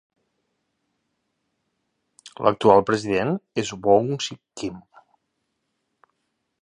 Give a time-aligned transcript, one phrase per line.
[2.47, 4.81] L'actual president és Boung-Sik, Kim.